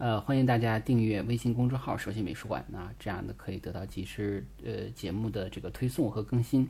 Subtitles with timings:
[0.00, 6.66] 呃，欢迎大家订阅微信公众号“手写美术馆”啊，这样呢可以得到及时呃节目的这个推送和更新。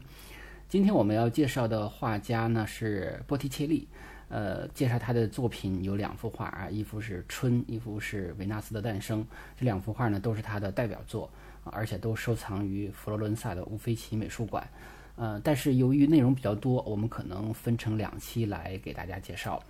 [0.68, 3.86] 今天我们要介绍的画家呢是波提切利，
[4.30, 9.22] 呃，介绍他的作品有两幅画啊，一幅是《春》，一幅是《维纳斯的诞生》。
[9.56, 11.30] 这两幅画呢都是他的代表作，
[11.62, 14.68] 而且都收藏于佛罗伦萨的乌菲齐美术馆。
[15.14, 19.62] 呃，但是由于内容比较多，我们可能分成两期来给大家介绍。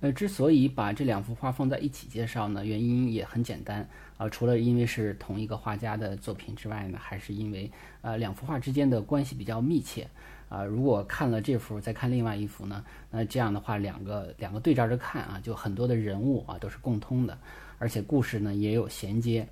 [0.00, 3.86] 呃，之所以把这两幅画放在一起介绍呢，原因也很简单
[4.16, 10.08] 啊，除了因为是同一个画家的作品之外呢，还是因为呃两幅画之间的关系比较密切
[10.48, 10.64] 啊。
[10.64, 17.38] 如果看了这幅再看另外一幅呢，那这样的话两个两个对照着看啊，就很多的人物啊都是共通的，
[17.78, 19.46] 而且故事呢也有衔接。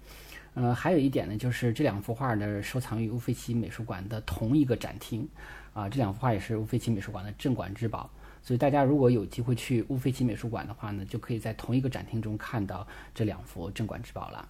[0.54, 5.28] 呃，还有一点呢，就是这两幅画呢收藏于乌菲齐美术馆的同一个展厅
[5.74, 8.08] 啊，这两幅画也是乌菲齐美术馆的镇馆之宝。
[8.42, 14.48] 所以大家如果有机会去乌菲齐美术馆的话呢，就可以在同一个展厅中看到这两幅镇馆之宝了。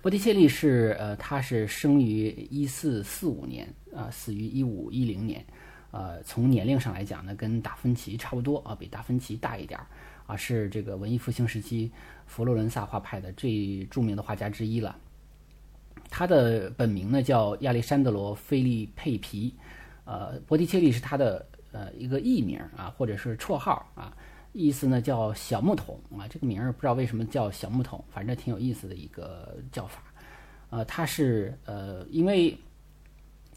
[0.00, 5.44] 波提切利是呃，他是生于一四四五年啊，死于一五一零年，
[5.90, 9.86] 呃，从年龄上来讲呢，跟达芬奇差不多啊，比达芬奇大一点儿
[10.26, 11.90] 啊，是这个文艺复兴时期
[12.26, 14.94] 佛罗伦萨画派的最著名的画家之一了。
[16.10, 19.54] 他的本名呢叫亚历山德罗·菲利佩皮，
[20.04, 21.44] 呃，波提切利是他的。
[21.74, 24.16] 呃，一个艺名啊，或者是绰号啊，
[24.52, 26.28] 意思呢叫小木桶啊。
[26.28, 30.00] 这个名儿不知道为什么叫小木桶，反正挺有意思的一个叫法。
[30.70, 32.56] 呃，他是呃，因为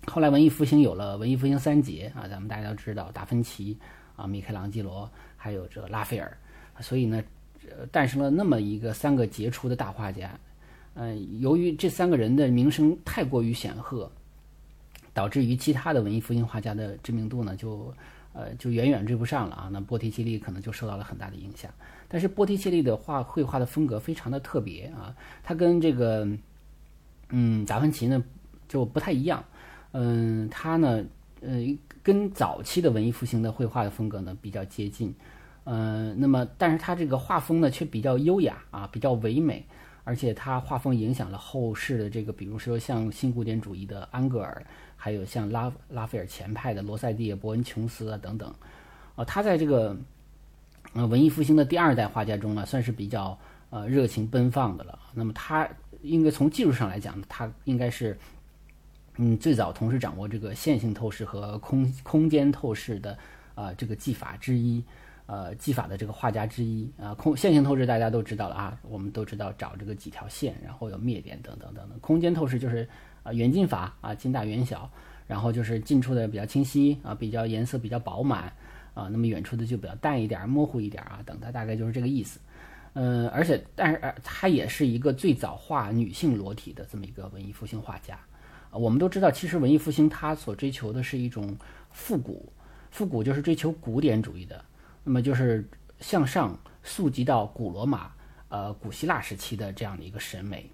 [0.07, 3.77] 后来文艺复兴有了文艺复兴三杰啊，咱们大家都知道达芬奇
[4.15, 6.35] 啊、米开朗基罗还有这拉斐尔，
[6.79, 7.23] 所以呢，
[7.91, 10.35] 诞生了那么一个三个杰出的大画家。
[10.95, 14.11] 嗯，由于这三个人的名声太过于显赫。
[15.17, 17.91] 导致于其他的文艺复兴画家的知名度呢，就
[18.33, 19.67] 呃就远远追不上了啊。
[19.73, 21.71] 那波提切利可能就受到了很大的影响。
[22.07, 26.27] 但是波提切利的画绘画的风格非常的特别啊，他跟这个
[27.29, 28.23] 嗯达芬奇呢
[28.67, 29.43] 就不太一样。
[29.93, 31.03] 嗯，他呢
[31.41, 31.65] 呃
[32.03, 35.11] 跟早期的文艺复兴的绘画的风格呢比较接近。
[35.63, 39.65] 嗯，那么但是他这个画风呢却比较优雅啊，比较唯美，
[40.03, 44.63] 而且他画风影响了后世的这个，比如说像新古典主义的安格尔。
[44.99, 48.53] 还有像拉拉斐尔前派的罗塞蒂、伯恩琼斯啊等等，
[49.15, 49.95] 啊，他在这个
[50.93, 53.37] 呃文艺复兴的第二代画家中呢，算是比较
[53.69, 54.99] 呃热情奔放的了。
[55.13, 55.69] 那么他
[56.01, 58.17] 应该从技术上来讲，他应该是
[59.17, 63.17] 嗯最早同时掌握这个线性透视和空空间透视的
[63.53, 64.83] 啊这个技法之一，
[65.27, 67.13] 呃技法的这个画家之一啊。
[67.13, 71.99] 空线性透视大家都知道了啊，我们都知道找这个几条线，然后有灭点等等等等。
[71.99, 72.89] 空间透视就是。
[73.27, 74.89] 啊，远近法啊，近大远小，
[75.27, 78.43] 然后就是近处的比较清晰啊，比较颜色比较饱满
[78.93, 82.39] 啊，那么远处的就比较淡一点、模糊一点啊，等它大概就是这个意思。
[82.93, 88.15] 嗯，而且但是呃他也是一个最早画女性裸体的这么一个文艺复兴画家。
[88.71, 91.55] 啊我们都知道，其实文艺复兴它所追求的是一种
[91.91, 92.49] 复古，
[92.89, 94.63] 复古就是追求古典主义的，
[95.03, 95.67] 那么就是
[95.99, 98.11] 向上溯及到古罗马、
[98.49, 100.65] 呃古希腊时期的这样的一个审美。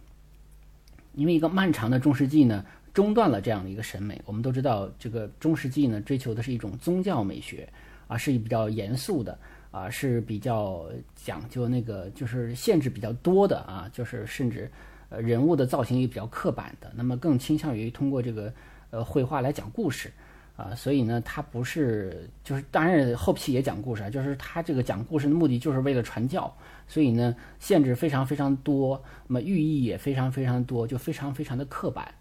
[1.14, 4.22] 因为一个漫长的中世纪呢，中断了这样的一个审美。
[4.26, 7.68] 我们都知道，这个中世纪呢，追求的是一种宗教美学，
[8.08, 9.38] 啊，是比较严肃的，
[9.72, 10.86] 啊，是比较
[11.16, 14.70] 讲究那个，就是限制比较多的，啊，就是甚至，
[15.10, 16.92] 呃，人物的造型也比较刻板的。
[16.96, 18.54] 那么更倾向于通过这个，
[18.90, 20.12] 呃，绘画来讲故事。
[20.56, 26.56] 啊，所以呢，他不是，就是当然后期也讲故事啊，就是他这个讲故事的目的就是为了传教，
[26.88, 32.14] 所以呢，限制非常非常多，那么寓意也非常非常多，就非常非常的刻板，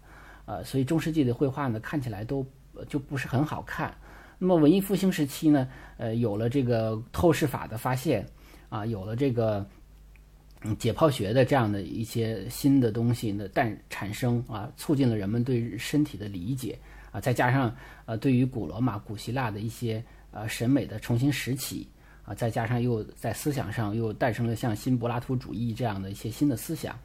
[0.45, 2.43] 呃，所以中世纪的绘画呢，看起来都
[2.89, 3.95] 就不是很好看。
[4.39, 8.25] 那么文艺复兴时期呢，呃，有了这个透视法的发现，
[8.67, 9.63] 啊，有了这个
[10.79, 16.79] 解剖学的这样的一些新的东西呢诞产生啊，促进了人们对身体的理解。
[17.13, 17.73] 啊，再加上
[18.05, 21.87] 呃，对于古罗马、古希腊的一些呃审美的重新拾起
[22.25, 26.99] 啊，再加上又在思想上又诞生了像新柏拉图主义这样的一些新的思想，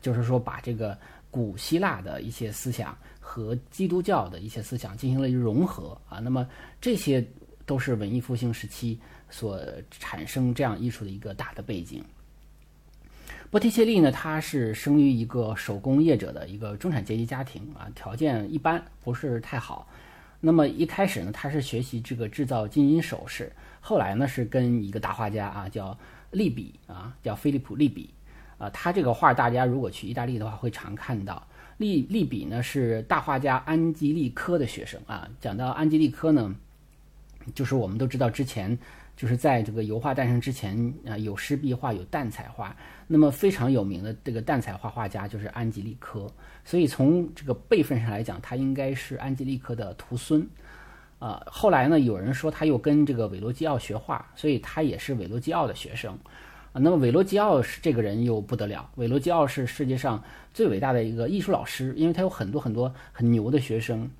[0.00, 0.98] 就是说把这个
[1.30, 6.46] 古希腊的一些思想和基督教的一些思想进行了融合啊，那么
[6.80, 7.24] 这些
[7.64, 8.98] 都是文艺复兴时期
[9.30, 9.60] 所
[9.90, 12.04] 产生这样艺术的一个大的背景。
[13.52, 19.86] 波提切利呢，他是生于一个手工业者的一个中产阶级家庭啊，条件一般，不是太好。
[20.40, 25.94] 那么一开始呢，他是学习这个制造金银首饰，后来呢是跟一个大画家啊，叫
[26.30, 28.08] 利比啊，叫菲利普利比
[28.56, 31.46] 啊，他这个画大家如果去意大利的话会常看到。
[31.76, 35.28] 利利比呢是大画家安吉利科的学生啊。
[35.42, 36.56] 讲到安吉利科呢，
[37.54, 38.78] 就是我们都知道之前。
[39.16, 42.74] 就是在这个油画诞生之前啊，有湿壁画，有淡彩画。
[43.06, 46.26] 那么非常有名的这个淡彩画画家就是安吉利科，
[46.64, 50.46] 所以从这个辈分上来讲，他应该是安吉利科的徒孙。
[51.18, 56.12] 啊，后来呢，有人说他又跟这个韦罗基奥学画，所以他也是韦罗基奥的学生。
[56.72, 60.20] 啊，那么韦罗基奥是这个人又不得了，韦罗基奥是世界上
[60.52, 64.10] 最伟大的一个艺术老师，因为他有很多很多很牛的学生。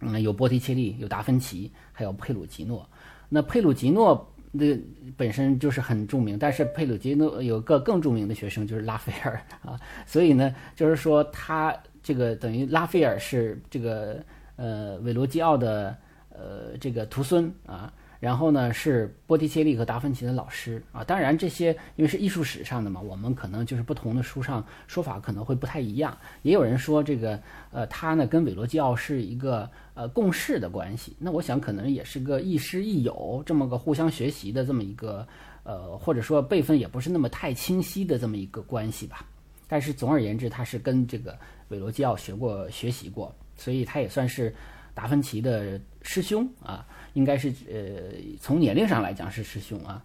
[0.00, 2.88] 嗯，有波提切利，有达芬奇，还有佩鲁吉诺。
[3.28, 4.78] 那佩鲁吉诺的
[5.16, 14.22] 本身就是很著名，但是佩鲁吉诺有个更著名的学生就是拉斐尔啊，所以呢，就是说他这个等于拉斐尔是这个
[14.56, 15.96] 呃韦罗基奥的
[16.30, 17.92] 呃这个徒孙啊。
[18.20, 21.04] 然后呢，是波提切利和达芬奇的老师啊。
[21.04, 26.18] 当然，这些因为是艺术史上的嘛，我们可能就是不同的书上说法可能会不太一样。
[26.42, 27.40] 也有人说这个，
[27.70, 31.16] 呃，他呢跟韦罗基奥是一个呃共事的关系。
[31.18, 35.26] 那我想可能也是个亦师亦友这么个互相学习的这么一个，
[35.64, 39.26] 呃，或者说辈分也不是那么太清晰的这么一个关系吧。
[39.66, 41.36] 但是总而言之，他是跟这个
[41.70, 44.54] 韦罗基奥学过学习过，所以他也算是
[44.94, 46.86] 达芬奇的师兄啊。
[47.14, 50.04] 应该是呃，从年龄上来讲是师兄啊。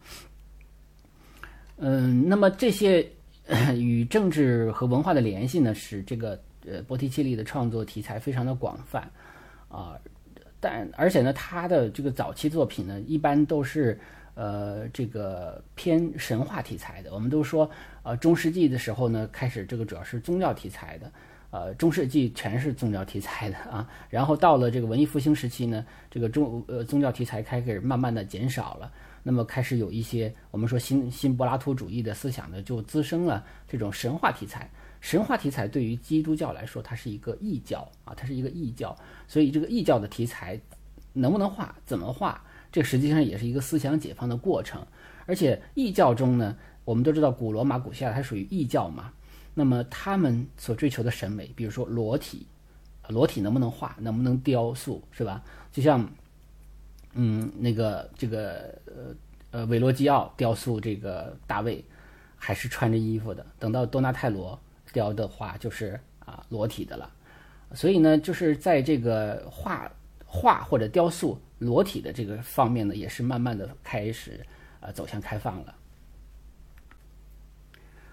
[1.77, 3.07] 嗯，那么这些
[3.77, 9.07] 与政治和文化的联系呢，使这个呃波提切利的创作题材非常的广泛
[9.73, 9.99] 啊。
[10.59, 13.99] 但而且呢，他的这个早期作品呢，一般都是
[14.33, 17.13] 呃这个偏神话题材的。
[17.13, 17.69] 我们都说
[18.03, 21.11] 呃中世纪的时候呢，开始这个主要是宗教题材的。
[21.51, 28.91] 呃，中世纪全是宗教题材的啊，然后到了这个文艺复兴时期呢，这个宗呃宗教题材开始慢慢的减少了，
[29.21, 34.67] 那么开始有一些我们说新新柏拉图主义的思想呢，就滋生了这种神话题材。
[35.03, 38.97] 神话题材对于基督教来说，它是一个异教啊，它是一个异教，
[39.27, 40.57] 所以这个异教的题材
[41.11, 42.41] 能不能画，怎么画，
[42.71, 44.81] 这实际上也是一个思想解放的过程。
[45.25, 46.55] 而且异教中呢，
[46.85, 49.11] 我们都知道古罗马、古希腊它属于异教嘛。
[49.53, 52.47] 那么他们所追求的审美，比如说裸体，
[53.09, 55.43] 裸体能不能画，能不能雕塑，是吧？
[55.69, 56.09] 就像，
[57.11, 59.13] 嗯，那个这个呃
[59.51, 61.83] 呃韦罗基奥雕塑这个大卫，
[62.37, 63.45] 还是穿着衣服的。
[63.59, 64.57] 等到多纳泰罗
[64.93, 67.11] 雕的话，就是啊裸体的了。
[67.73, 69.91] 所以呢，就是在这个画
[70.25, 74.39] 画或者雕塑裸体的这个方面呢，也是慢慢的开始
[74.79, 75.75] 啊走向开放了。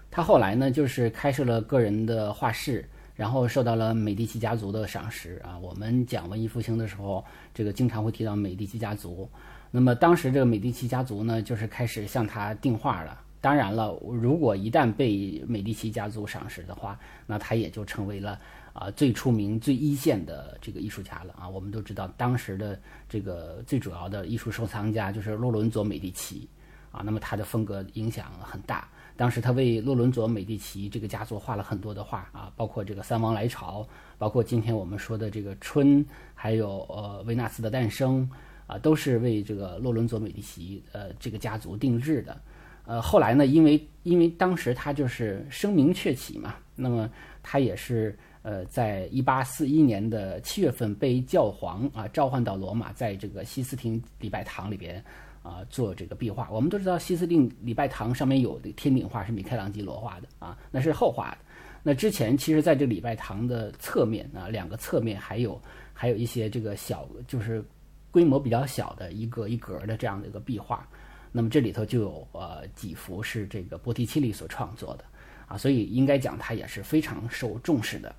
[0.09, 2.83] 他后来呢，就是开设了个人的画室，
[3.15, 5.57] 然后受到了美第奇家族的赏识啊。
[5.59, 7.23] 我们讲文艺复兴的时候，
[7.53, 9.29] 这个经常会提到美第奇家族。
[9.69, 13.21] 那么当时这个美第奇家族呢，就是开始向他订画了。
[13.41, 18.39] 当然了，如果一旦被美第奇家族赏识的话，那他也就成为了
[18.71, 21.49] 啊最出名、最一线的这个艺术家了啊。
[21.49, 22.79] 我们都知道，当时的
[23.09, 26.47] 这个最主要的艺术收藏家就是洛伦佐美第奇
[26.91, 27.01] 啊。
[27.03, 28.87] 那么他的风格影响很大。
[29.17, 33.87] 当时他为洛伦佐美第奇这个家族画了很多的画啊，包括这个三王来朝，
[34.19, 38.29] 包括今天我们说的这个春，还有呃维纳斯的诞生
[38.67, 42.39] 啊，都是为这个洛伦佐美第奇呃这个家族定制的。
[42.85, 47.09] 呃，后来呢，因为因为当时他就是声名鹊起嘛，那么
[47.43, 55.03] 他也是呃在一八四一年的七月份被教皇啊召唤到罗马，在这个西斯廷礼拜堂里边。
[55.43, 61.37] 啊，做这个壁画，我们都知道西斯廷礼拜堂上面有的天顶画是米开朗基罗画的啊，那是后画的。
[61.81, 65.59] 那之前其实在这礼拜堂的侧面啊，两个侧面还有
[65.93, 67.65] 还有一些这个小，就是
[68.11, 70.87] 规模比较小的一个一格的这样的一个壁画。
[71.31, 75.05] 那么这里头就有呃几幅是这个波提切利所创作的
[75.47, 78.15] 啊，所以应该讲他也是非常受重视的。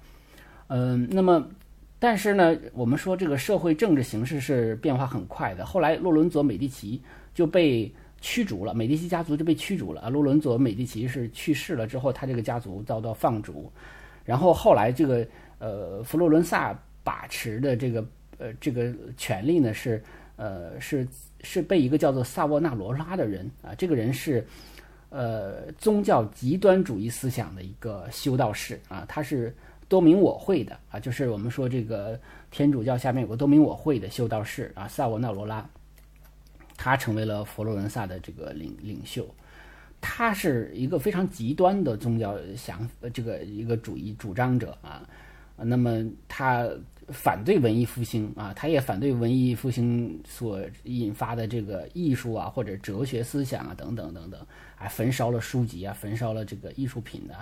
[0.68, 1.48] 嗯，那么。
[1.98, 5.64] 但是呢，我们说这个社会政治形势是变化很快的。
[5.64, 7.00] 后来洛伦佐美第奇
[7.32, 7.88] 就被
[8.20, 10.08] 驱逐了，美第奇家族就被驱逐了啊。
[10.08, 13.70] 洛伦佐美第奇是去世了之后，他这个家族遭到放逐。
[14.24, 15.24] 然后后来这个
[15.60, 18.04] 呃佛罗伦萨把持的这个
[18.38, 20.02] 呃这个权力呢是
[20.34, 21.06] 呃是
[21.42, 24.46] 是被一个叫做萨沃纳罗拉的人啊，这个人是
[25.10, 29.54] 呃宗教极端主义思想的一个修道士啊，他是。
[29.88, 32.18] 多明我会的啊，就是我们说这个
[32.50, 35.68] 天主教下面有个多明我会的修道士啊，萨沃纳罗拉，
[36.78, 39.28] 他成为了佛罗伦萨的这个领领袖。
[40.00, 45.06] 他是一个非常极端的宗教想这个一个主义主张者啊，
[45.56, 46.66] 那么他
[47.08, 54.40] 反对文艺复兴啊，他也反对文艺复兴所引发的这个艺术啊或者哲学思想啊等等等等，
[54.76, 57.34] 啊焚烧了书籍啊，焚烧了这个艺术品的，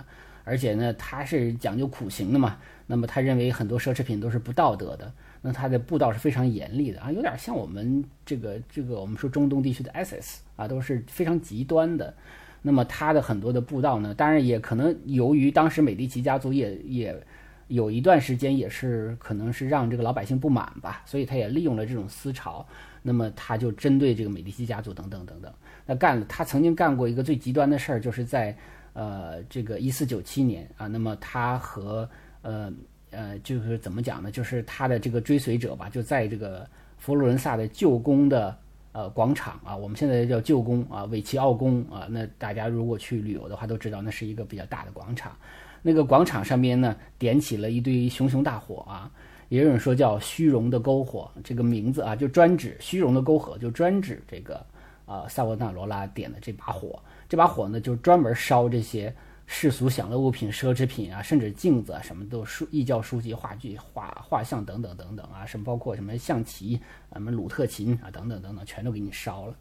[0.43, 5.11] 而且呢他是讲究苦行的嘛，那么他认为很多奢侈品都是不道德的。
[5.43, 12.13] 那他的布道是非常严厉的啊，有点像我们这个这个我们说中东地区的 ISIS 啊，都是非常极端的。
[12.61, 17.23] 那么他的很多的布道呢，当然也可能由于当时美第奇家族也也
[17.71, 22.65] 有一段时间也是可能是让这个老百姓不满吧，所以他也利用了这种思潮。
[23.01, 25.51] 那么他就针对这个美第奇家族等等等等，
[25.85, 28.55] 那干了他曾经干过一个最极端的事儿，就是在
[28.93, 32.07] 呃这个一四九七年啊，那么他和
[32.41, 32.71] 呃。
[33.13, 34.31] 呃，就是怎么讲呢？
[34.31, 36.65] 就是他的这个追随者吧，就在这个
[36.97, 38.57] 佛罗伦萨的旧宫的
[38.93, 42.07] 呃广场啊，我们现在叫旧宫啊，韦奇奥宫啊。
[42.09, 45.35] 那大家如果去旅游的话，都知道那是一个比较大的广场。
[45.81, 49.11] 那个广场上边呢，点起了一堆熊熊大火啊，
[49.49, 54.65] 也有人说叫虚荣的篝火，这个名字啊，就专指虚荣的篝火，就专指这个
[55.05, 57.01] 啊萨沃纳罗拉点的这把火。
[57.27, 59.13] 这把火呢，就专门烧这些。
[59.53, 66.79] 世俗享乐物品、奢侈品啊，甚至镜子啊，什么都书、异教书籍、话剧、画画像等等等等啊，什么包括什么象棋、
[67.11, 69.55] 什么鲁特琴啊等等等等，全都给你烧了，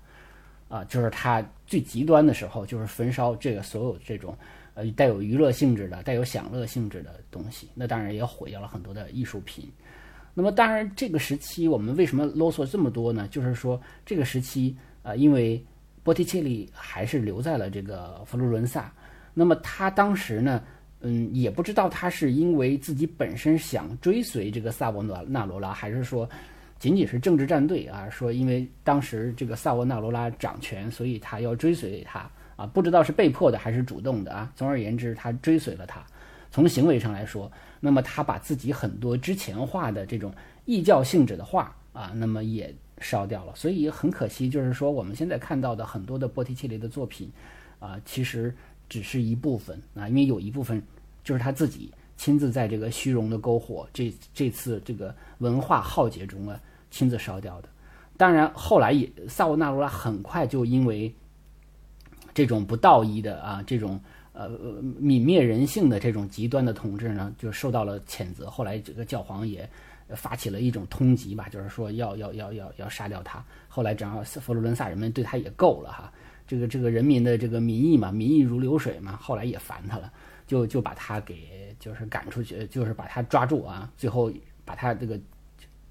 [0.69, 4.33] 啊，就是他最极端的时候，就是焚烧这个所有这种
[4.75, 7.69] 呃带有娱乐性质的、带有享乐性质的东西。
[7.75, 9.69] 那当然也毁掉了很多的艺术品。
[10.33, 13.27] 那么当然这个时期我们为什么啰嗦这么多呢？
[13.31, 15.63] 就是说这个时期啊，因为
[16.03, 18.93] 波提切利还是留在了这个佛罗伦萨。
[19.35, 20.63] 那么他当时呢，
[21.01, 26.29] 嗯，也不知道他是因为自己本身想追随这个萨沃纳纳罗拉，还是说
[26.79, 28.09] 仅仅是政治站队啊？
[28.09, 32.67] 说因为当时这个萨沃纳罗拉掌权，所以他要追随他啊？
[32.67, 34.53] 不知道是被迫的还是主动的啊？
[34.55, 36.05] 总而言之，他追随了他。
[36.51, 37.51] 从行为上来说，
[37.81, 40.33] 那么他把自己很多之前画的这种
[40.65, 43.53] 异教性质的画啊，那么也烧掉了。
[43.55, 47.31] 所以很可惜，就是说我们现在看到的很多的波提切利的作品
[47.79, 48.55] 啊，其实。
[48.91, 50.83] 只是一部分啊，因为有一部分
[51.23, 57.69] 就是他自己亲自在这个虚荣的篝火这这次这个文化浩劫中啊亲自烧掉的。
[58.17, 61.15] 当然，后来也萨沃纳罗拉很快就因为
[62.35, 64.01] 这种不道义的啊这种
[64.33, 64.49] 呃
[65.01, 68.49] 泯灭人性的这种极端的统治呢，就受到了谴责。
[68.49, 69.69] 后来这个教皇也
[70.17, 73.45] 发起了一种通缉吧，就是说要要要要要杀掉他。
[73.69, 76.13] 后来正好佛罗伦萨人们对他也够了哈。
[76.47, 80.13] 这个这个人民的这个民意嘛，民意如流水嘛，后来也烦他了，
[80.49, 84.33] 就就把他给就是赶出去，就是把他抓住啊，最后
[84.65, 85.17] 把他这个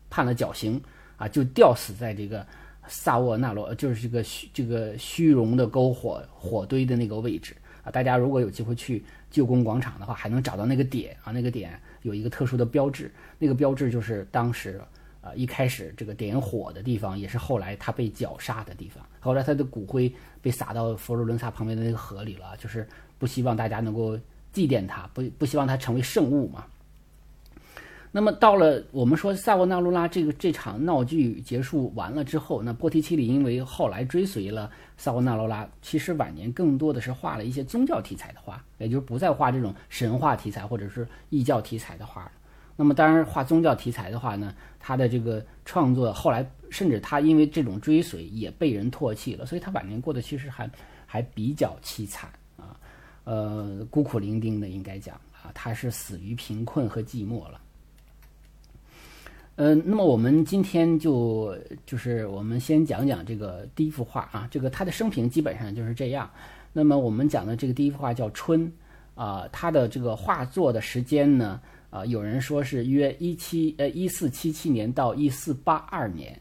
[0.09, 0.81] 判了绞刑
[1.15, 2.45] 啊，就吊死在这个
[2.89, 7.89] 萨沃纳罗，就是这个虚这个虚荣的篝火火堆的那个位置啊。
[7.89, 14.81] 大家如果有机会去旧宫广场的话，还能找到那个点啊，那个点有一个特殊的标志，那个标志就是当时。
[15.21, 19.05] 啊，一开始这个点火的地方，也是后来他被绞杀的地方。
[19.19, 20.09] 后来他的骨灰
[20.41, 24.17] 被撒到佛罗伦萨旁边的那个河里了，就是不希望大家能够
[24.53, 26.63] 祭奠他，不不希望他成为圣物嘛。
[28.11, 42.31] 那么到了我们说萨沃纳罗拉这个这场闹剧结束完了之后，那波提切利因为后来追随了萨沃纳罗拉，其实晚年更多的是画了一些宗教题材的画，也就是不再画这种神话题材或者是异教题材的画。
[42.75, 50.67] 那么当然，画宗教题材的话呢，他的这个创作后来，甚至他因为这种追随也被人唾弃了，所以他晚年过得其实还
[51.05, 52.79] 还比较凄惨啊，
[53.25, 57.59] 呃，孤苦伶仃的应该讲啊，他是死于贫困和寂寞了。
[59.61, 61.53] 嗯，那么我们今天就
[61.85, 66.31] 就是我们先讲讲这个第一幅画啊，这个他的生平基本上就是这样。
[66.71, 68.61] 那么我们讲的这个第一幅画叫《春》
[69.21, 71.59] 啊，他的这个画作的时间呢？
[71.89, 76.39] 啊，有人说是约一七呃一四七七年到一四八二年，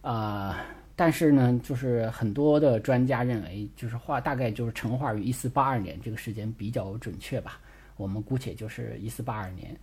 [0.00, 0.58] 啊，
[0.96, 7.60] 但是呢，就是很多的专家认为，就是画大概就是成画于一四八二年这个时间比较准确吧。
[7.96, 9.76] 我们姑且就是一四八二年，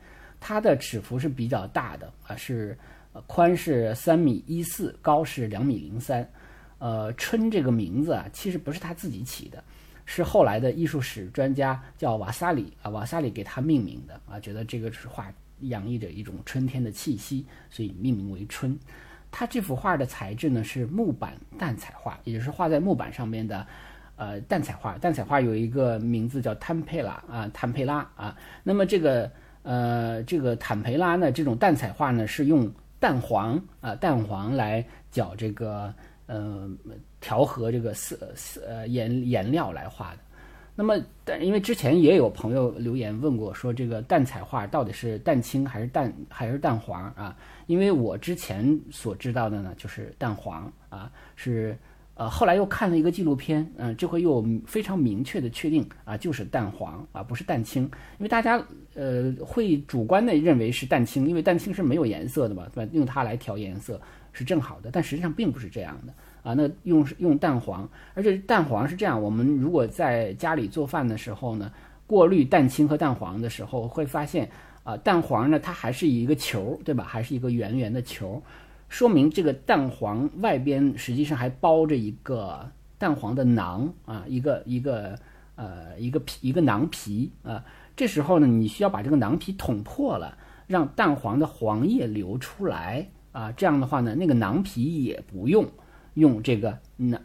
[0.47, 2.77] 它的尺幅是比较大的啊，是
[3.25, 6.23] 宽是三米一四，高是两米零三。
[6.77, 9.63] 呃，春这个名字啊，其实不是他自己起的。
[10.05, 18.77] 是后来的艺术史专家叫瓦萨里啊，瓦萨里给他命名的啊，觉得这个是画洋溢着一种春天的气息，所以命名为春。
[19.31, 23.65] 他这幅画的材质呢是木板淡彩画，也就是画在木板上面的
[24.15, 24.95] 呃淡彩画。
[24.99, 28.37] 淡彩画有一个名字叫坦佩拉啊，坦佩拉啊。
[28.61, 29.31] 那么这个
[29.65, 35.93] 呃这个坦培拉呢，这种淡彩画呢是用蛋黄啊蛋黄来搅这个
[36.27, 36.69] 呃
[37.19, 40.19] 调和这个色色颜颜料来画的。
[40.77, 40.93] 那么，
[41.23, 47.33] 但因为之前也有朋友留言问过，说这个淡彩画到底是蛋清还是蛋还是蛋黄啊？
[47.67, 51.77] 因为我之前所知道的呢，就是蛋黄啊，是
[52.15, 57.83] 呃后来又看了一个纪录片，嗯，这回又非常明确的确定啊，就是蛋黄啊，不是蛋清。
[57.83, 58.61] 因为大家
[58.93, 62.91] 呃会主观的认为是蛋清，因为蛋清是没有颜色的嘛，对吧？
[62.93, 63.99] 用它来调颜色
[64.31, 66.13] 是正好的，但实际上并不是这样的。
[66.41, 71.71] 啊，那用用蛋黄，而且蛋黄是这样，我们如果在家里做饭的时候呢，
[72.05, 74.49] 过滤蛋清和蛋黄的时候，会发现
[74.83, 77.03] 啊，蛋黄呢它还是一个球，对吧？
[77.03, 78.39] 还是一个圆圆的球，
[78.95, 85.19] 说明这个蛋黄外边实际上还包着一个蛋黄的囊啊，一个一个
[85.55, 87.61] 呃一个皮一个囊皮啊。
[87.93, 95.69] 这时候呢，你需要把这个囊皮捅破了，让蛋黄的黄液流出来啊，这样的话呢，那个囊皮也不用。
[96.13, 97.19] 用这个那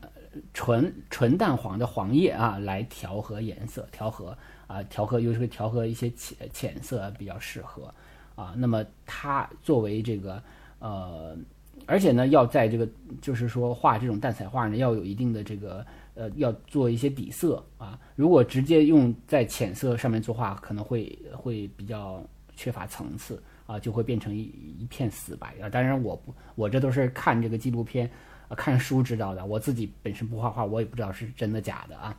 [0.53, 4.37] 纯纯蛋黄的黄叶啊来调和颜色，调和
[4.67, 7.95] 啊调和，又是调和一些浅浅色比较适合
[8.35, 8.55] 啊。
[8.57, 10.43] 那么它作为这个
[10.81, 11.37] 呃，
[11.87, 12.89] 而且呢要在这个
[13.21, 15.85] 就是说画这种淡彩画呢要有一定的这个
[16.15, 17.99] 呃要做一些底色啊。
[18.17, 22.23] 如果直接用在浅色上面作画，可能会会比较
[22.57, 24.43] 缺乏层次啊，就会变成一
[24.79, 25.69] 一片死白啊。
[25.69, 28.11] 当然我不我这都是看这个纪录片。
[28.49, 32.19] 啊看书知道的，我自己本身不画画，我也不知道是真的假的啊。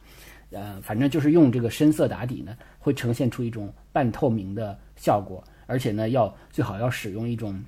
[0.51, 7.61] 呃，反正就是用这个深色打底呢，会呈现出一种半透明的效果，而且呢，要最好要使用一种，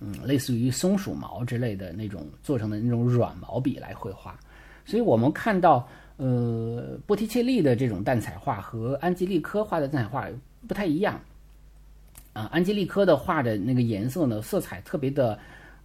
[0.00, 4.38] 嗯，类似于松鼠毛之类的那种做成的那种软毛笔来绘画。
[4.84, 10.28] 所以我们看到，呃，波提切利的这种淡彩画和安吉丽科画的淡彩画
[10.66, 11.20] 不太一样。
[12.32, 15.38] 啊，安吉丽科的画的那个颜色呢，色彩特别的。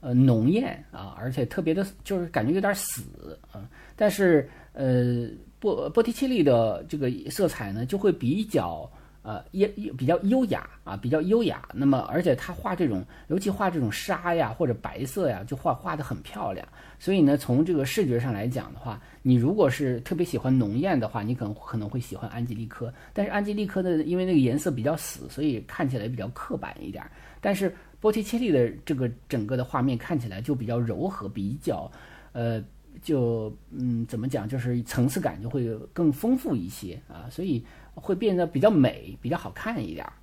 [0.04, 3.70] 呃，浓艳啊，而且特别的，就是感觉有点死啊。
[3.96, 8.92] 但是，呃，波波提切利的这个色彩呢，就会比较
[9.24, 11.68] 呃优比较优雅啊，比较优雅。
[11.74, 16.68] 那么，而且他画这种，尤其画这种沙呀或者白色呀，就画画的很漂亮。
[17.00, 22.94] 所以呢，从这个视觉上来讲的话，你如果是特别喜欢浓艳的话，你可能可能会喜欢安吉丽科。
[23.14, 27.04] 但是安吉丽科的，因为那个颜色比较死，所以看起来比较刻板一点。
[27.40, 31.92] 但是波提切利的这个整个的画面看起来就比较柔和，比较，
[32.34, 32.64] 呃，
[33.02, 37.64] 就嗯，怎么讲，就是层次感就会更丰富一些啊，所以
[37.96, 40.14] 会变得比较美，比较好看一点儿。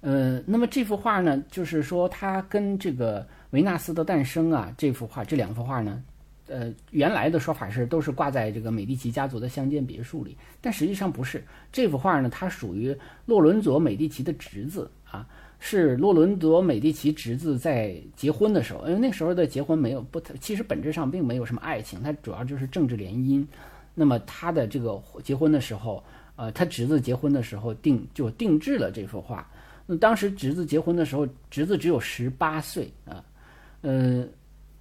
[0.00, 6.02] 呃，那么这幅画呢，就是说它跟这个维纳斯的诞生啊，这幅画这两幅画呢，
[6.46, 11.44] 呃，原来的说法是都是挂在这个美第奇家族的乡间别墅里，但实际上不是。
[11.70, 15.26] 这幅画呢，它属于洛伦佐美第奇的侄子啊。
[15.62, 23.46] 是洛伦佐美第奇侄子在结婚的时候，因为那时候的结婚没有不，其实本质上并没有什么爱情，它主要就是政治联姻。
[23.94, 26.02] 那么他的这个结婚的时候，
[26.36, 29.48] 呃，他侄子结婚的时候定就定制了这幅画。
[29.86, 33.24] 那当时侄子结婚的时候，侄子只有十八岁啊，
[33.82, 34.26] 呃，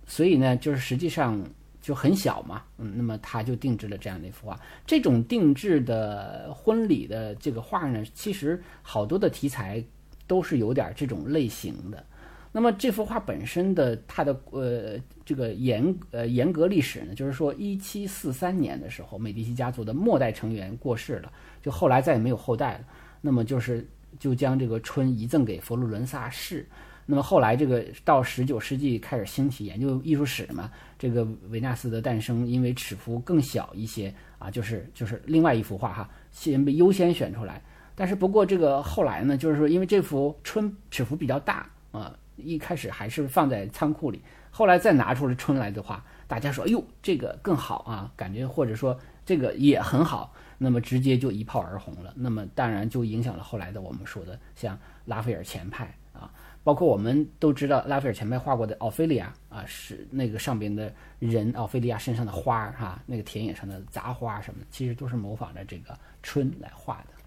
[0.05, 1.41] 所以呢，就是实际上
[1.81, 4.59] 就很小嘛，嗯，那么他就定制了这样的一幅画。
[4.85, 9.83] 这种定制的婚礼的这个画呢，其实好多的题材。
[10.29, 12.05] 都是有点这种类型的。
[12.51, 21.31] 那么这幅画本身的它的呃这个严呃严格历史呢，就是说一七四三年的时候，美第奇家族的末代成员过世了，
[21.61, 22.85] 就后来再也没有后代了。
[23.21, 26.65] 那么就是就将这个春遗赠给佛罗伦萨市。
[27.05, 37.61] 那么后来这个到十九世纪开始兴起研究艺术史嘛，这个维纳斯的诞生，因为尺幅更小一些啊，就是就是另外一幅画哈，先被优先选出来。
[37.95, 44.21] 但是不过这个后来呢，就是说因为这幅春尺幅比较大啊，一开始还是放在仓库里，
[44.51, 52.13] 后来再拿出来春来的话，大家说哎呦这个更好啊，感觉或者说这个也很好，那么直接就一炮而红了。
[52.15, 56.31] 那么当然就影响了后来的我们说的像拉斐尔前派啊，
[56.63, 67.18] 包括我们都知道拉斐尔前派画过的奥菲利亚啊，是那个上边的人奥菲利亚身上的花哈，那个田野上的杂花什么的，其实都是模仿着这个春来画的。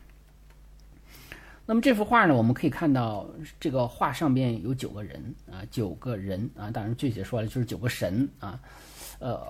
[1.73, 3.27] 那么这幅画呢，我们可以看到
[3.59, 8.61] 这个画上边有九个人啊，九个人啊，当然具体说来就是九个神啊，
[9.21, 9.41] 呃，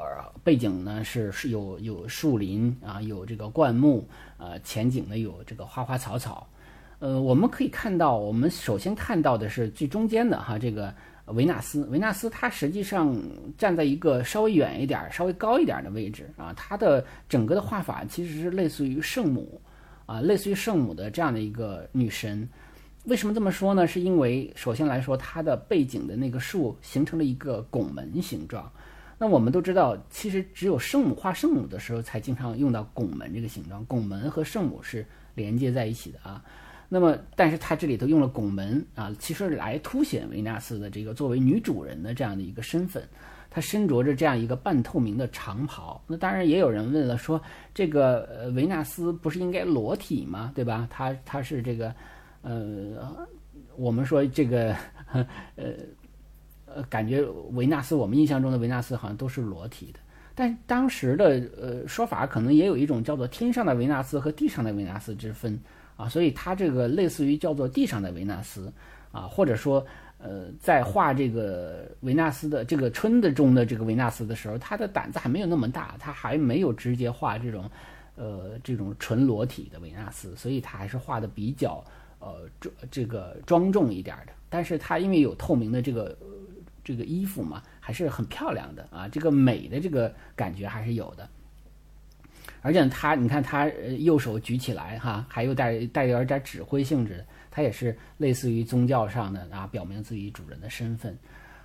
[0.44, 4.08] 背景呢是是有有树林啊，有这个灌木
[4.38, 6.46] 呃，前景呢有这个花花草草，
[7.00, 13.20] 呃，我们可以看到，我们首先看到的是最中间的哈，这个维纳斯，维纳斯他实际上
[13.58, 19.60] 站在一个稍微远一点、稍微高一点的位置啊，他的整个的画法其实是类似于圣母。
[20.12, 22.46] 啊，类似于圣母的这样的一个女神，
[23.04, 23.86] 为什么这么说呢？
[23.86, 28.70] 是因为首先来说，它的背景的那个树形成了一个拱门形状。
[29.16, 33.82] 那我们都知道，其实只有圣母画圣母的时候才经常用到拱门这个形状。
[33.86, 36.44] 拱门和圣母是连接在一起的啊。
[36.90, 43.02] 那么，但是它这里头用了拱门啊，其实来凸显维纳斯的这个作为女主人的这样的一个身份。
[43.52, 46.02] 他身着着这样一个半透明的长袍。
[46.06, 47.40] 那当然也有人问了，说
[47.74, 50.50] 这个呃维纳斯不是应该裸体吗？
[50.54, 50.88] 对吧？
[50.90, 51.94] 他他是这个。
[52.44, 53.24] 呃，
[53.76, 54.74] 我们说这个，
[55.12, 55.24] 呃，
[56.66, 60.00] 呃，感觉维纳斯，我们印象中的维纳斯好像都是裸体的，
[60.34, 65.56] 但当时的呃说法可能也有一种叫做天上的维纳斯和地上的维纳斯之分
[65.96, 68.72] 啊，所以他这个类似于叫做地上的维纳斯
[69.12, 69.86] 啊，或者说
[70.22, 77.68] 呃，在画这个维纳斯的这个春的中的这个维纳斯的时候，他的胆子还没有那么大，他还没有直接画这种
[78.14, 81.84] 呃这种纯裸体的维纳斯，所以他还是画的比较。
[82.24, 86.16] 呃，这这个庄重一点的，但是他因为有透明的这个
[86.84, 91.28] 这个衣服嘛，还是很漂亮的啊，这个美的这个感觉还是有的。
[92.60, 93.66] 而且他，你看他
[93.98, 101.16] 右手举起来哈，还有带带有点指挥性质的，它也是类似于宗教上的啊，表明自己主人的身份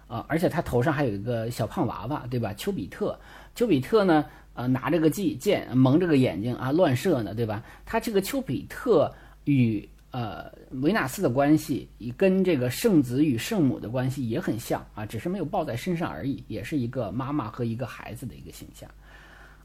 [0.07, 0.23] 啊。
[0.27, 2.53] 而且它头上还有一个小胖娃娃，对吧？
[2.53, 3.19] 丘比特，
[3.55, 7.63] 丘比特呢，呃，拿着个剑剑，蒙着个眼睛啊，乱射呢，对吧？
[7.85, 9.11] 他这个丘比特
[9.45, 18.89] 与呃，维纳斯的关系跟这个圣子与圣母的关系也很像啊，只是没有抱在身上而已，也是一个妈妈和一个孩子的一个形象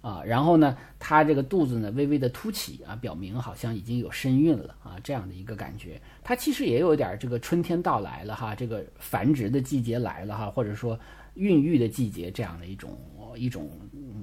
[0.02, 0.22] 啊。
[0.22, 5.98] 然后呢，她这个肚子呢微微的凸起啊，表明好像已经有身孕了啊，这样的一个感觉。
[6.22, 10.98] 它其实也有点这个春天到来了哈，这个繁殖的季节来了哈，或者说
[11.34, 12.98] 孕育的季节这样的一种
[13.36, 13.70] 一种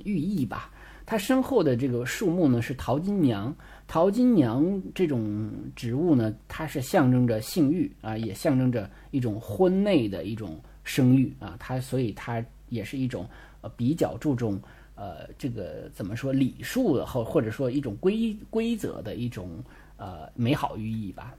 [0.05, 0.69] 寓意吧。
[1.05, 3.55] 它身后的这个树木呢是桃金娘。
[3.87, 11.55] 桃金娘这种植物呢，它是象征着性欲啊，也象征着一种婚内的一种生育啊。
[11.57, 13.27] 它所以它也是一种
[13.61, 14.61] 呃比较注重
[14.99, 19.63] 呃这个怎么说礼数的或或者说一种规规则的一种
[19.95, 21.33] 呃美好寓意吧。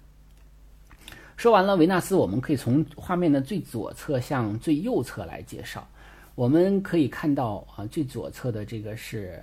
[1.37, 5.87] 说完了维纳斯，我们可以从画面的最左侧向最右侧来介绍。
[6.35, 9.38] 我们可以看到啊，最左侧的这个是。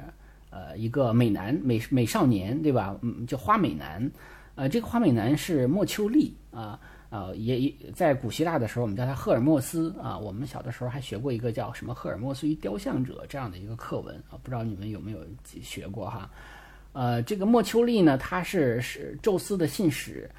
[0.49, 2.97] 呃，一个美男美美少年，对吧？
[3.01, 4.09] 嗯，叫花美男。
[4.55, 10.17] 呃，这个花美男是莫秋丽啊，啊也也在古希腊的时候，我们叫他赫尔墨斯啊。
[10.17, 15.19] 我们小的时候还学过一个叫什么《赫尔墨斯与雕像者》这样的一个课文啊，不知道你们有没有
[15.61, 16.29] 学过哈？
[16.93, 20.29] 呃，这个莫丘利呢，他是是宙斯的信使。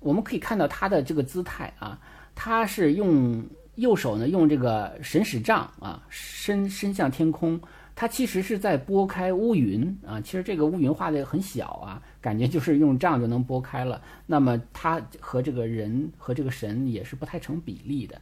[0.00, 1.98] 我们可以看到他的这个姿态啊，
[2.34, 3.44] 他是用
[3.76, 7.60] 右手呢，用这个神使杖啊，伸伸向天空。
[7.94, 14.02] 它其实是在拨开乌云啊，其实这个乌云画的很小啊，感觉就是用杖就能拨开了。
[14.26, 18.20] 那么它和这个人和这个神也是不太成比例的，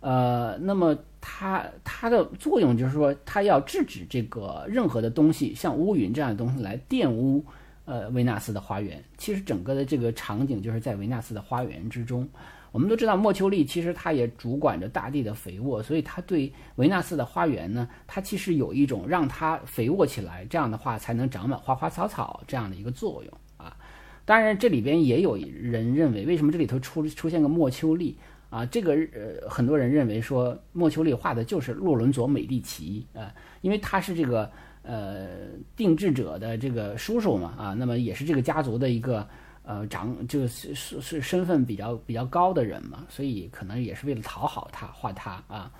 [0.00, 7.44] 呃，那么它它的作用就是说，它要制止这个任何的东西，像乌云这样的东西来玷污
[7.84, 9.02] 呃维纳斯的花园。
[9.18, 12.28] 其实整个的这个场景就是在维纳斯的花园之中。
[12.74, 23.76] 我们都知道，莫丘利其实他也主管着大地的肥沃，所以他对维纳斯的花园呢，他其实有一种让它肥沃起来，这样的话才能长满花花草草这样的一个作用啊。
[24.24, 28.18] 当然，这里边也有人认为，为什么这里头出出现个莫丘利
[28.50, 28.66] 啊？
[28.66, 34.50] 这个呃，很多人认为说莫丘利画的就是洛伦佐美第奇啊，因为他是这个
[34.82, 35.28] 呃
[35.76, 39.24] 定制者的这个叔叔嘛啊，那么也是这个家族的一个。
[39.66, 45.72] 呃，长就是是是身份比较比较高的人嘛，所以可能也是为了讨好他画他啊，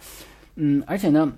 [0.54, 1.30] 嗯，而且呢，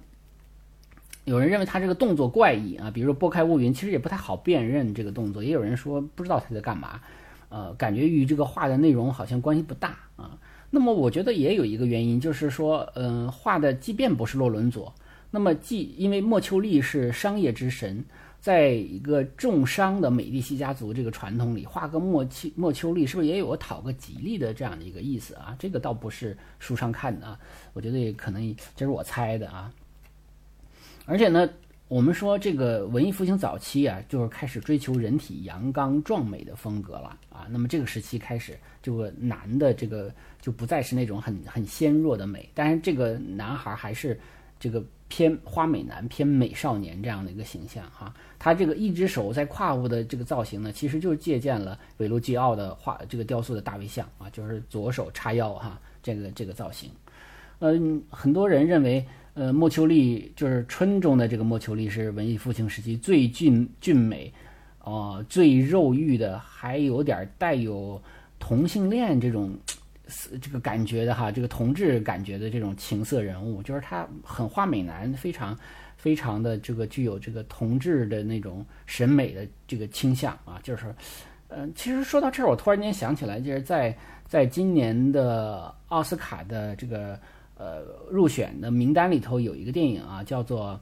[1.25, 7.01] 有人认为他这个动作怪异啊，比如说拨开乌云，其实也不太好辨认这个动作，也有人说不知道他在干嘛，
[7.49, 10.39] 呃，感觉与这个画的内容好像关系不大啊。
[10.71, 14.95] 那么我觉得也有一个原因，就是说，嗯，画的即便不是洛伦佐，
[15.33, 18.05] 那么既因为莫丘利是商业之神。
[18.47, 25.57] 在一个重商的美第奇家族这个传统里，画个莫丘莫丘利是不是也有个讨个吉利的这样的一个意思啊？
[25.59, 27.41] 这个倒不是书上看的啊，
[27.73, 29.75] 我觉得也可能这是我猜的啊。
[31.07, 31.51] 而且呢，
[31.89, 37.49] 我们说这个文艺复兴早期啊，就是开始追求人体阳刚壮美的风格了啊。
[37.51, 44.17] 那么这个时期开始，这个男的这个就不再是那种很很纤弱的美，但是这个男孩还是
[44.61, 44.81] 这个。
[45.09, 56.91] 偏花美男、偏美少年这样的一个形象哈，他这个一只手在胯部的这个造型呢，其实就是借鉴了韦罗基奥的画这个雕塑的大卫像啊，就是左手叉腰哈，这个这个造型。
[57.61, 64.33] 嗯，很多人认为，呃，莫丘利就是春中的这个莫丘利是文艺复兴时期最俊俊美，
[64.83, 68.03] 哦，最肉欲的，还有点带有
[68.39, 69.57] 同性恋这种
[70.41, 75.57] 这个感觉的哈，这个同志感觉的这种情色人物，就是他很花美男，非常
[75.97, 80.95] 非常的这个具有这个同志的那种审美的这个倾向啊，就是，
[81.49, 87.19] 嗯，其实说到这儿，我突然间想起来，就是在在今年的奥斯卡的这个
[87.57, 90.79] 呃入选的名单里头有一个电影啊，叫做。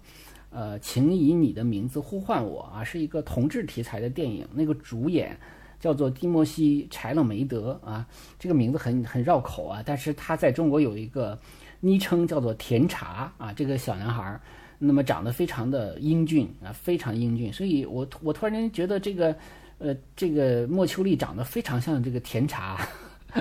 [0.57, 4.47] 呃，请以你的名字呼唤我啊，是一个同志题材的电影。
[4.55, 5.37] 那个主演
[5.85, 8.07] 叫做蒂莫西·柴勒梅德啊，
[8.39, 9.83] 这个名字很很绕口啊。
[9.85, 11.39] 但是他在中国有一个
[11.81, 14.41] 昵称叫做甜茶啊，这个小男孩儿，
[14.79, 17.53] 那么长得非常的英俊啊，非常英俊。
[17.53, 19.37] 所以我我突然间觉得这个
[19.77, 22.81] 呃，这个莫秋丽长得非常像这个甜茶，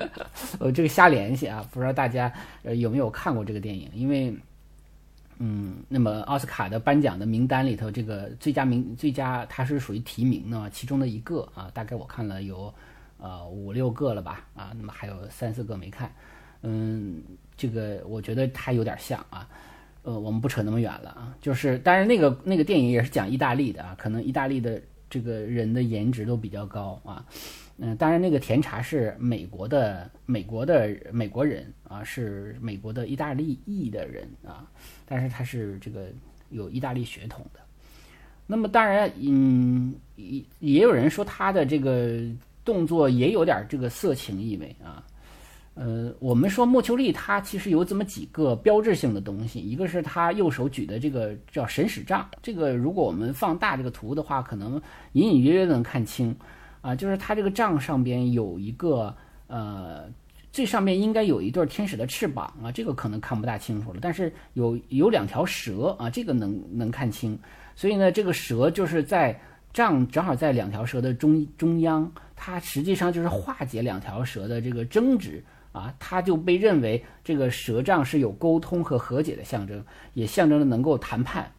[0.60, 2.29] 我这个瞎联系啊，不知道大家
[2.63, 3.89] 呃有没有看过这个电影？
[3.95, 4.36] 因为。
[5.45, 12.73] 嗯，那么奥斯卡的颁奖的名单里头，这个最佳名最佳它是属于提名呢其中的一个啊，大概我看了有
[13.17, 16.10] 呃五六个了吧啊，那么还有三四个没看，
[16.62, 17.21] 嗯，
[17.58, 19.45] 这个我觉得它有点像啊，
[20.03, 27.25] 呃，我们不扯那么远了啊，就是当然那个那个电影也是讲意大利的啊，可能意大利的这个人的颜值都比较高啊。
[27.77, 34.69] 嗯，当然，那个甜茶是美国的，美国的美国人啊，是美国的意大利裔的人啊，
[35.07, 36.07] 但是他是这个
[36.51, 37.59] 有意大利血统的。
[38.45, 42.19] 那么，当然，嗯，也也有人说他的这个
[42.63, 45.03] 动作也有点这个色情意味啊。
[45.73, 54.79] 呃，我们说莫秋丽她其实有这么几个标志性的东西，一个是她右手举的这个叫神使杖，这个如果我们放大这个图的话，可能
[55.13, 56.36] 隐隐约约能看清。
[56.83, 59.15] 啊，就是它这个杖上边有一个
[59.47, 60.03] 呃，
[60.51, 67.39] 最上面应该有一对天使的翅膀啊，这个可能看不大清楚了，但是有有两条蛇啊，这个能能看清。
[67.73, 69.39] 所以呢，这个蛇就是在
[69.71, 75.41] 杖正好在两条蛇的中中央，它实际上就是化解两条蛇的这个争执
[75.71, 81.49] 啊，它就被认为这个蛇杖是有沟通和和解的象征，也象征着能够谈判。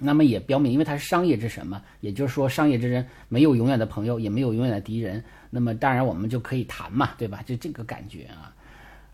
[0.00, 5.22] 那么也标明，因为它是商业之神嘛，也就是说，商业之人没有永远的朋友，也没有永远的敌人。
[5.50, 7.42] 那么当然我们就可以谈嘛，对吧？
[7.44, 8.54] 就这个感觉啊。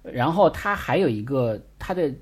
[0.02, 2.12] 然后它还有一个它的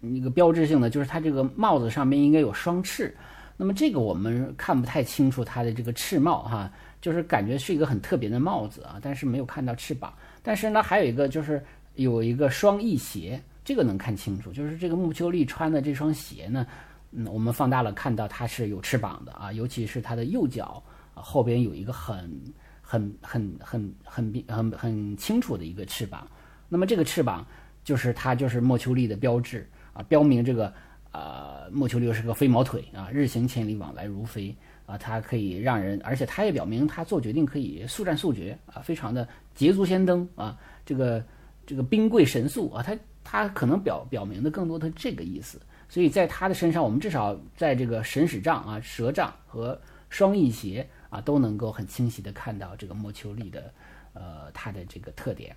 [0.00, 3.14] 一个标志性的，就是它这个帽子上面应该有双翅。
[3.56, 10.12] 那么这个我们看不太清楚它的这个翅帽哈，就是感觉是一个很特别的帽子啊，但是没有看到翅膀。
[10.42, 11.62] 但是呢，还有一个就是
[11.96, 16.66] 有一个双翼鞋，这个能看清楚，就是这个木秋丽穿的这双鞋呢。
[17.12, 20.82] 嗯，我们放大了看到它是有翅膀的啊，尤其是它的右脚
[21.14, 22.40] 后边有一个很
[22.80, 26.26] 很很很很很很清楚的一个翅膀。
[26.68, 27.46] 那么这个翅膀
[27.84, 30.72] 就是它就是莫秋丽的标志啊，标明这个
[31.10, 41.22] 呃莫秋丽是个飞毛腿啊，日行千里往来如飞啊，它可以让人，而且它也表明它做决定可以速战速决啊，非常的捷足先登啊，这个
[41.66, 45.60] 这个兵贵神速啊，它它可能表表明的更多的这个意思。
[45.92, 49.78] 所以在他的身上，我们至少在这个神使杖啊、蛇杖和
[50.08, 53.70] 双翼鞋啊，都能够很清晰的看到这个莫秋丽的，
[54.14, 55.54] 呃，它的这个特点。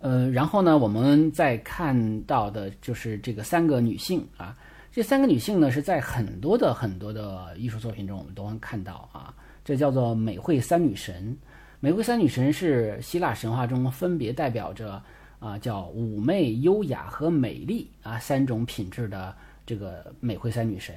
[0.00, 4.58] 呃，然后呢，我们再看到的就是这个三个女性啊，
[4.90, 9.32] 这三个女性呢是在很多的很多的艺术作品中我们都能看到啊，
[9.64, 11.38] 这叫做美惠三女神。
[11.78, 15.00] 美惠三女神是希腊神话中分别代表着。
[15.40, 20.94] 啊，叫妩媚、优雅和美丽啊，三种品质的这个美惠三女神。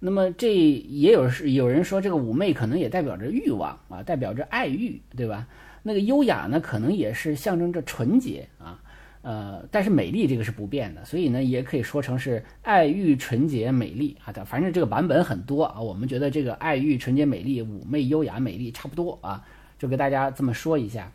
[0.00, 5.46] 那么这也有是有人说，这个妩媚可能也代表着欲望啊，代表着爱欲，对吧？
[5.82, 8.80] 那个优雅呢，可能也是象征着纯洁啊。
[9.22, 14.32] 呃，但是美丽这个是不变的，所以呢，也可以说成是爱欲、纯洁、美丽啊。
[14.44, 15.80] 反正这个版本很多啊。
[15.80, 19.44] 我们觉得这个爱欲、纯洁、美丽、妩媚、优雅、美丽差不多啊，
[19.78, 21.12] 就给大家这么说一下。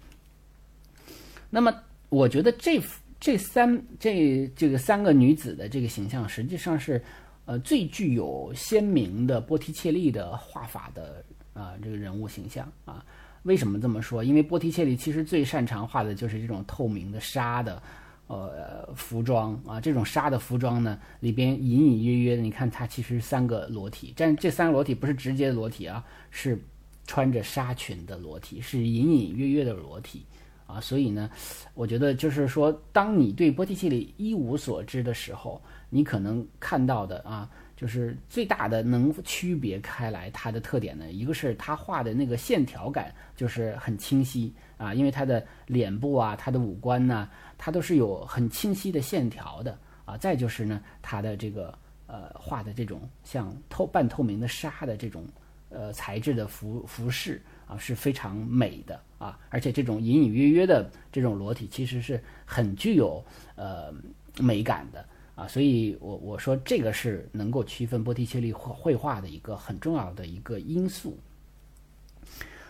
[1.49, 1.73] 那么。
[2.09, 2.81] 我觉得这
[3.19, 7.01] 这三这这个三个女子的这个形象，实际上是
[7.45, 13.05] 呃最具有鲜明的波提切利的画法的啊这个人物形象啊。
[13.43, 14.21] 为什么这么说？
[14.21, 17.81] 因为波提切利其实最擅长画的就是这种透明的纱的
[18.27, 19.79] 呃服装啊。
[19.79, 26.59] 这种纱的服装呢，里边隐隐约约的，你看它其实三个裸体，但这三个裸体不是直接裸体啊，是
[27.07, 30.25] 穿着纱裙的裸体，是隐隐约约的裸体。
[30.69, 31.29] 啊，所以呢，
[31.73, 47.27] 我觉得就是说，当你对波提切利一无所知的时候，你可能看到的啊，就是最大的能区别开来它的特点呢，一个是他画的那个线条感就是很清晰啊，因为他的脸部啊，他的五官呢，
[47.57, 50.15] 它都是有很清晰的线条的啊。
[50.17, 55.25] 再就是呢，他的这个呃画的这种像透半透明的纱的这种
[55.69, 57.41] 呃材质的服服饰。
[57.69, 63.23] 啊是非常美的啊，而且这种隐隐约约的这种裸体其实是很具有
[63.55, 63.93] 呃
[64.39, 65.05] 美感的
[65.35, 71.15] 啊，所以我我说这个是能够区分波提切利绘画的一个很重要的一个因素。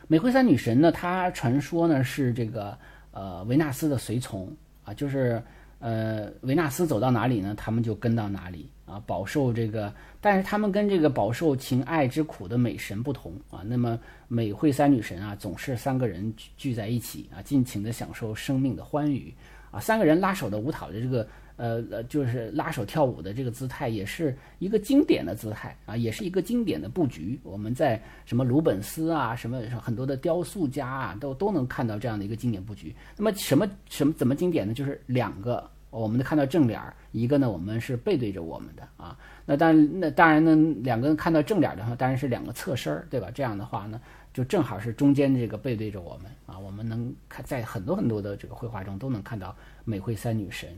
[0.10, 2.78] 美惠三女神呢，她传说呢是这个
[3.12, 5.42] 呃维纳斯的随从啊，就是
[5.80, 19.34] 呃维纳斯走到哪里呢，他们就跟到哪里啊，饱受这个，但是他们跟这个饱受情爱之苦的美神不同啊，那么美惠三女神啊，总是三个人聚聚在一起啊，尽情的享受生命的欢愉
[19.72, 21.28] 啊，三个人拉手的舞蹈的这个。
[21.60, 27.38] 呃呃，就是拉手跳舞的这个姿态，也是一个经典的姿态啊，也是一个经典的布局。
[27.44, 32.96] 我们在什么鲁本斯啊，什么很多的雕塑家啊，都都能看到这样的一个经典布局。
[33.18, 34.74] 那么什么什么怎么经典呢？
[34.74, 39.18] 就是两个，我们看到正脸儿，一个呢我们是背对着我们的啊。
[39.46, 43.30] 那当然那当然呢，两个人看到正脸的话，当然是两个侧身儿，对吧？
[43.34, 44.00] 这样的话呢，
[44.32, 46.60] 就正好是中间这个背对着我们啊。
[46.60, 50.70] 我们能看在很多很多的这个绘画中都能看到美惠三女神。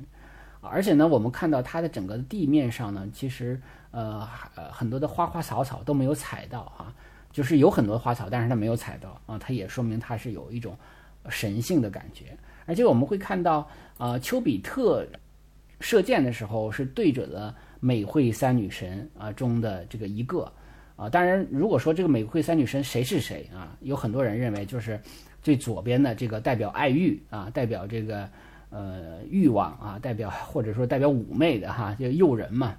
[0.62, 6.94] 而且呢，我们看到它的整个地面上呢，其实呃呃很多的花花草草都没有踩到啊，
[7.32, 10.78] 就是有很多花草，但是它没有踩到啊，它也说明它是有一种
[11.30, 12.38] 神性的感觉。
[12.66, 15.06] 而且我们会看到，呃，丘比特
[15.80, 20.52] 射箭的时候是对准了美惠三女神啊中的这个一个
[20.96, 21.10] 啊。
[21.10, 25.00] 当然，如果说这个美惠三女神谁是谁啊，有很多人认为就是
[25.42, 28.30] 最左边的这个代表爱欲啊，代表这个。
[28.74, 32.74] 呃，欲望啊，代表或者说代表妩媚的哈，就诱人嘛。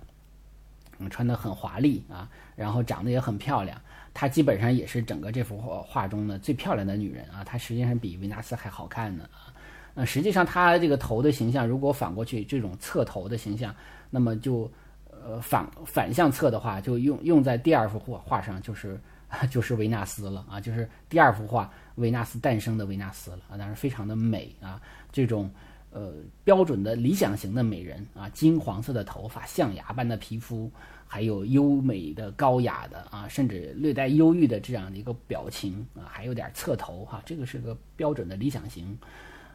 [1.10, 2.26] 穿的很华丽啊，
[2.56, 3.78] 然后长得也很漂亮。
[4.14, 7.44] 她基本上也是整个这幅画画中的最漂亮的女人啊。
[7.44, 9.52] 她实际上比维纳斯还好看呢啊。
[9.94, 13.74] 那实际上她这个头的形象，如果反过去这种侧头的形象，
[14.10, 14.70] 那么就
[15.10, 19.00] 呃反反向侧的话，就用用在第二幅画画上，就是
[19.50, 25.50] 就是维纳斯了啊，就是第二幅画维纳斯诞生的维纳斯了啊，当然非常的美啊，这种。
[25.94, 26.10] 呃，
[26.42, 30.72] 标准的理想型的美人啊，金黄色的头发，象牙般的皮肤，
[31.12, 38.98] 还有优美的、高雅的啊，甚至略带忧郁的这样的一个表情啊，还有点侧头哈，这个是个标准的理想型。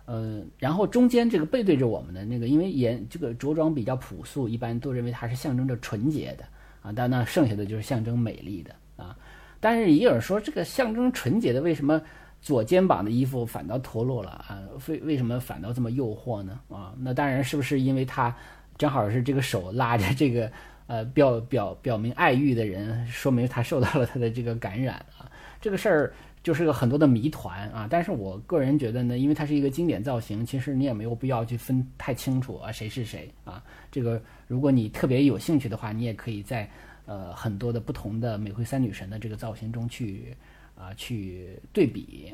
[0.05, 6.45] 呃，然后中间这个背对着我们的那个，因为颜这个着装比较朴素，一般都认为它是象征着纯洁的
[6.83, 9.17] 啊，但那剩下的就是象征美丽的啊。
[9.59, 11.99] 但是也有人说，这个象征纯洁的为什么？
[12.39, 14.61] 左肩膀的衣服反倒脱落了啊？
[14.87, 16.59] 为为什么反倒这么诱惑呢？
[16.69, 18.33] 啊，那当然是不是因为他
[18.77, 20.49] 正好是这个手拉着这个
[20.87, 25.31] 呃表表表明爱欲的人，说明他受到了他的这个感染啊？
[25.61, 27.87] 这个事儿就是个很多的谜团啊。
[27.89, 33.63] 但是我个人觉得呢，因为它是一个经典造型，其实你也没有必要去分太清楚啊，谁是谁啊？
[33.91, 36.69] 这个如果你特别有兴趣的话，你也可以在
[37.05, 40.35] 呃很多的不同的美惠三女神的这个造型中去。
[40.79, 42.31] 啊，去对比。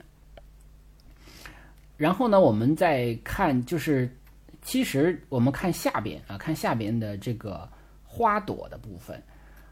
[1.96, 4.14] 然后呢，我们再看，就是
[4.62, 7.66] 其实我们看下边啊，看下边的这个
[8.14, 9.20] 花朵的部分。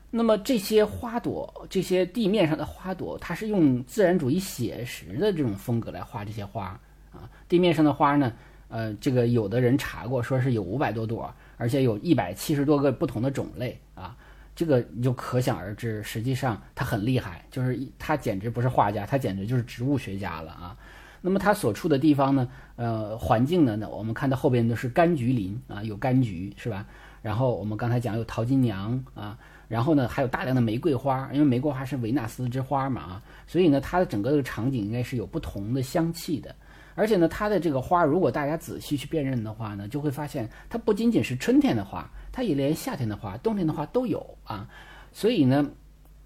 [0.10, 6.80] 那么这些花朵，这些地面上的花朵，它是用自然主义写实的这种风格来画这些花
[7.12, 7.30] 啊。
[7.48, 8.34] 地面上的花呢，
[8.68, 14.18] 呃，这个有的人查过，说是有五百多朵，而且有一百七十多个不同的种类啊。
[14.54, 20.76] 这个你就可想而知，实际上他很厉害，就是他简直不是画家，他简直就是植物学家了啊。
[21.22, 26.86] 那么他所处的地方呢，呃，环境呢，呢，我们看到后边都是柑橘林啊，有柑橘是吧？
[27.22, 36.56] 然后我们刚才讲有淘金娘啊，然后呢还有大量的玫瑰花，因为玫瑰花是维纳斯之花嘛啊，所以呢它的整个的场景应该是有不同的香气的。
[36.94, 44.70] 而且呢，它的这个花，如果大家仔细去辨认的话呢，就会发现它不仅仅是春天的花，它也连夏天的花、冬天的花都有啊。
[45.14, 45.66] 所以呢，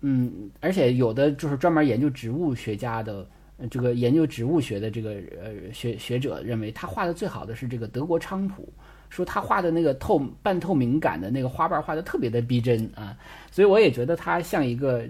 [0.02, 3.28] 嗯，而且有的就是专门研究植物学家的
[3.70, 8.68] 这个研究植物学的这个呃学学者认为，他画的最好的是这个德国菖蒲，
[9.16, 13.18] 说他画的那个透半透明感的那个花瓣画的特别的逼真啊。
[13.52, 15.06] 所以我也觉得他像一个。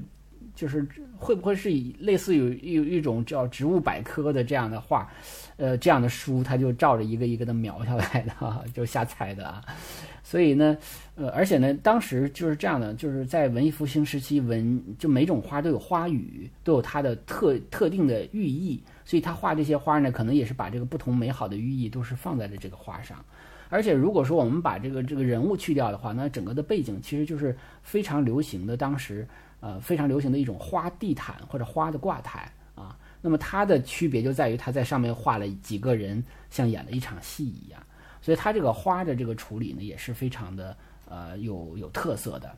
[0.53, 0.87] 就是
[1.17, 5.05] 会不会是以类似于一一种叫植物百科的这样的画，
[5.57, 9.61] 呃，这样的书，他就照着一个一个的描下来的， 就瞎猜的啊。
[10.23, 10.77] 所以呢，
[11.15, 23.17] 呃，而且呢，当时就是这样的，就是在文艺复兴时期，文就每种花都有花语，都有它的特特定的寓意，所以他画这些花呢，可能也是把这个不同美好的寓意都是放在了这个画上。
[23.69, 29.27] 而且如果说我们把这个这个人物去掉的话，那整个的背景其实就是非常流行的当时。
[29.61, 37.81] 呃，非常流行的一种花地毯或者花的挂毯啊，那么它的区别就在于它在上面画了几个人，像演了一场戏一样，
[38.21, 40.77] 所以它这个花的这个处理呢，也是非常的
[41.09, 42.55] 呃有有特色的。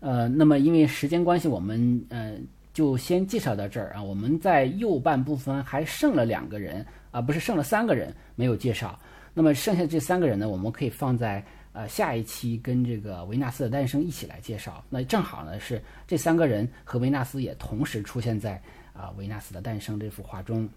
[0.00, 2.34] 呃，那么因为时间关系，我们呃
[2.72, 4.02] 就先介绍到这儿啊。
[4.02, 8.98] 我们在右半部分还剩了两个人啊，不是剩了三个人没有介绍。
[9.38, 14.84] 那么剩下这三个人呢，我们可以放在呃下一期跟这个维纳斯的诞生一起来介绍。
[14.90, 18.60] 那正好呢是这三个人和维纳斯也同时出现在
[18.92, 20.68] 啊维纳斯的诞生这幅画中。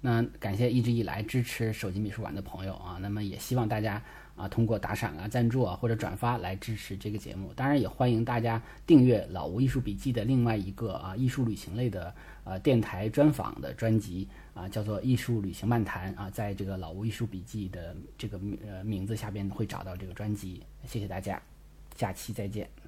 [0.00, 4.02] 那感谢一直以来支持手机美术馆的朋友啊，那么也希望大家
[4.38, 7.52] 啊通过打赏啊、赞助啊或者转发来支持这个节目。
[7.54, 12.14] 当然也欢迎大家订阅老吴艺术笔记的另外一个啊艺术旅行类的
[12.44, 20.62] 呃电台专访的专辑啊，叫做《艺术旅行漫谈》啊，在这个老吴艺术笔记的这个呃名字下边会找到这个专辑。
[20.86, 21.42] 谢谢大家，
[21.96, 22.87] 下期再见。